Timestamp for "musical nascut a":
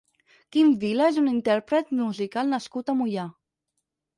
1.99-2.97